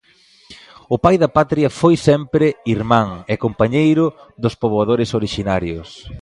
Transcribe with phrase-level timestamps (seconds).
[0.95, 4.05] O pai da patria foi sempre irmán e compañeiro
[4.43, 5.89] dos poboadores orixinarios.